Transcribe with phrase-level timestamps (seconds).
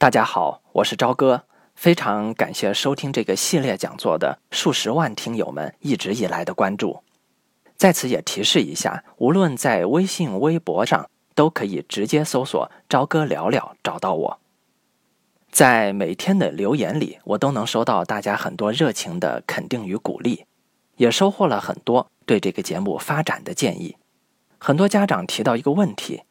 [0.00, 7.02] 大家好，我是朝哥，非常感谢收听这个系列讲座的数十万听友们一直以来的关注。
[7.76, 14.40] 在此也提示一下，无论在微信、微博上，都可以直接搜索“朝哥聊聊”找到我。
[15.52, 20.46] 在每天的留言里，我都能收到大家很多热情的肯定与鼓励，
[20.96, 23.98] 也收获了很多对这个节目发展的建议。
[24.56, 26.22] 很多家长提到一个问题，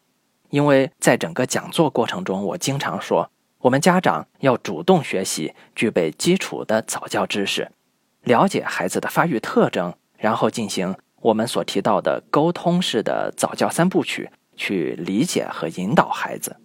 [0.50, 3.30] 因为在整个讲座过程中，我经常说。
[3.64, 7.70] 我们家长要主动学习，具备基础的早教知识，
[8.24, 16.56] 了解孩子的发育特征，然后进行我们所提到的沟通式的早教三部曲，去理解和引导孩子。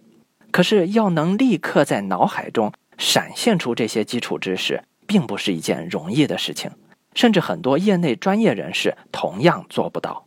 [0.51, 6.71] 可是，要能立刻在脑海中闪现出这些基础知识，并不是一件容易的事情，
[7.13, 10.25] 甚至很多业内专业人士同样做不到。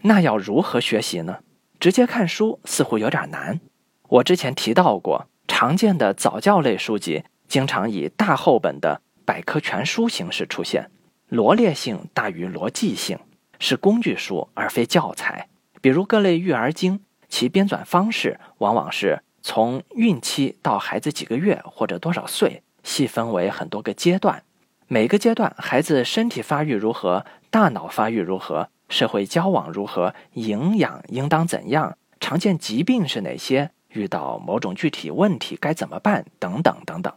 [0.00, 1.40] 那要如何学习呢？
[1.78, 3.60] 直接看书似乎有点难。
[4.08, 5.26] 我之前提到过。
[5.60, 10.88] 常见的早教类书籍经常以大厚本的百科全书形式出现，
[11.26, 13.18] 罗列性大于逻辑性，
[13.58, 15.48] 是工具书而非教材。
[15.80, 24.44] 比如各类育儿经，其编纂方式往往是从孕期到孩子几个月或者多少岁，细分为很多个阶段，
[24.86, 33.72] 每个阶段孩子身体发育如何，大脑发育如何，社会交往如何，营养应当怎样，常见疾病是哪些。
[33.98, 36.24] 遇到某种具体问题该怎么办？
[36.38, 37.12] 等等等等，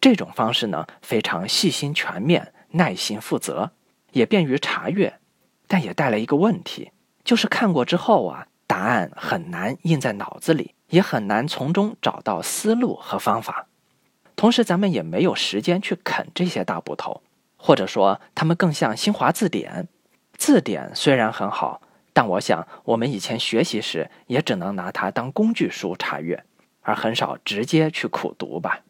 [0.00, 3.70] 这种方式呢非常细心、全面、耐心、负责，
[4.12, 5.18] 也便于查阅，
[5.66, 6.90] 但也带来一个问题，
[7.24, 13.66] 就是看过之后啊，答案很难印在脑子里，也很难从中找到思路和方法。
[14.36, 17.22] 同时，咱们也没有时间去啃这些大部头，
[17.56, 19.88] 或者说，他们更像新华字典。
[20.36, 21.80] 字典虽然很好。
[22.12, 26.44] 但我想，我们以前学习时也只能拿它当工具书查阅，
[26.82, 28.80] 而很少直接去苦读吧。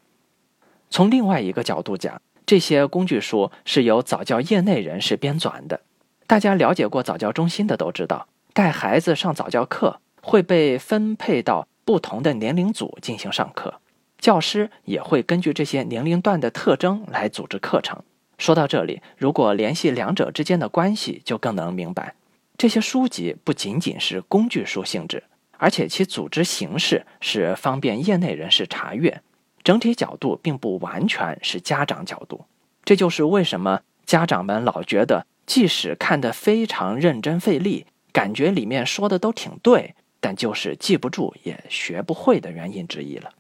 [0.89, 5.81] 从另外一个角度讲，这些工具书是由早教业内人士编纂的。
[6.27, 13.81] 大家了解过早教中心的都知道，带孩子上早教课会被分配到不同的年龄组进行上课，
[14.19, 18.03] 教师也会根据这些年龄段的特征来组织课程。
[18.39, 22.15] 说到这里，如果联系两者之间的关系，就更能明白。
[22.61, 25.25] 这些书籍不仅仅是工具书性质，
[25.57, 29.23] 而且其组织形式是方便业内人士查阅，
[29.65, 32.45] 整体角度并不完全是家长角度。
[32.85, 43.33] 这就是为什么家长们老觉得，即使看得非常认真费力，感觉里面说的都挺对，但就是记不住也学不会的原因之一了。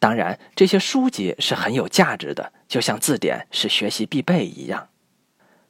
[0.00, 4.88] 当然，这些书籍是很有价值的，就像字典是学习必备一样。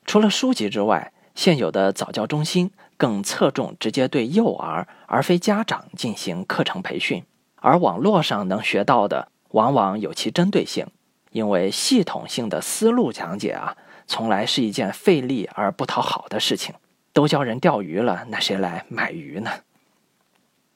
[0.06, 7.24] 除了书籍之外，现有的早教中心更侧重直接对幼儿而非家长进行课程培训，
[7.56, 10.86] 而网络上能学到的往往有其针对性，
[11.32, 16.74] 因为系统性的思路讲解啊，从来是一件费力而不讨好的事情。
[17.12, 19.50] 都教人钓鱼了，那谁来买鱼呢？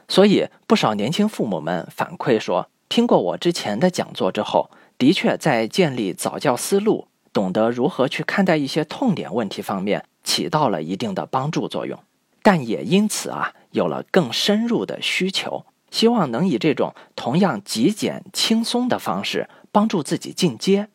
[0.09, 10.05] 所以不少年轻父母们反馈说，听过我之前的讲座之后，的确在建立早教思路、懂得如何去看待一些痛点问题方面。
[10.23, 11.99] 起到了一定的帮助作用，
[12.43, 20.89] 但也因此啊有了更深入的需求，希望能以这种同样极简轻松的方式帮助自己进阶，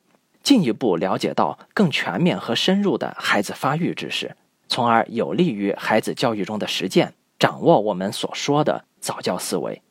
[0.44, 4.36] 进一步了解到更全面和深入的孩子发育知识，
[4.68, 9.82] 从而有利于孩子教育中的实践，掌握我们所说的早教思维。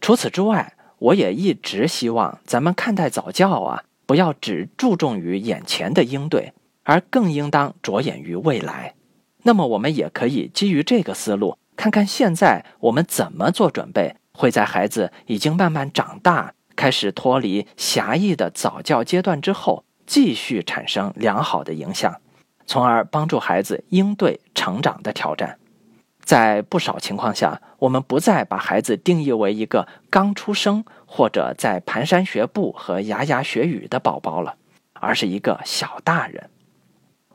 [0.00, 6.52] 除此之外，我也一直希望咱们看待早教啊，不要只注重于眼前的应对。
[6.84, 8.94] 而更应当着眼于未来，
[9.42, 22.20] 那么我们也可以基于这个思路，看看现在我们怎么做准备，会在孩子已经慢慢长大，开始脱离狭义的早教阶段之后，继续产生良好的影响，
[22.66, 25.58] 从而帮助孩子应对成长的挑战。
[26.22, 34.56] 在不少情况下，我们不再把孩子定义为一个刚出生或者在蹒跚学步和牙牙学语的宝宝了，
[34.94, 36.50] 而是一个小大人。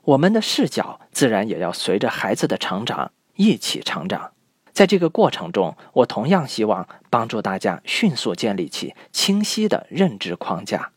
[0.09, 4.31] 我们的视角自然也要随着孩子的成长一起成长，
[4.73, 10.89] 在这个过程中，我同样希望帮助大家迅速建立起清晰的认知框架。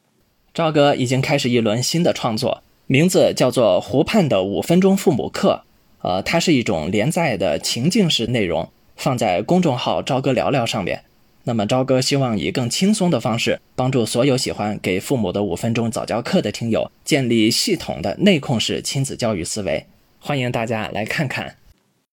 [0.54, 5.62] 赵哥已经开始一轮新的创作，名字叫做《湖畔的五分钟父母课》，
[6.08, 11.04] 呃，它是一种连载的情境式内容，放在公众号“赵哥聊聊”上面。
[11.44, 19.86] 那么，朝哥希望以更轻松的方式，帮助所有喜欢给父母的五分钟早教课的听友，建立系统的内控式亲子教育思维。
[20.20, 21.56] 欢迎大家来看看。